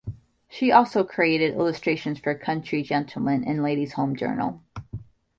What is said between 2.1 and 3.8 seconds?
for "Country Gentleman" and